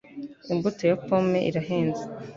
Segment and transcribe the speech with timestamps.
[0.51, 2.03] imbuto ya pomme irahenze